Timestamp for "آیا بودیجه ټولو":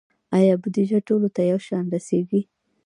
0.37-1.27